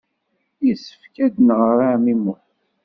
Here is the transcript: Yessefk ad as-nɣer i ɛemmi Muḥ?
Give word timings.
Yessefk 0.65 1.15
ad 1.25 1.33
as-nɣer 1.37 1.77
i 1.81 1.87
ɛemmi 1.93 2.15
Muḥ? 2.23 2.41